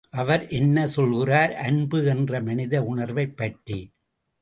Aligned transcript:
அவர் 0.13 0.47
என்ன 0.49 0.87
சொல்கிறார் 0.87 1.53
அன்பு 1.59 2.05
என்ற 2.05 2.41
மனித 2.41 2.83
உணர்வைப் 2.83 3.37
பற்றி! 3.37 3.79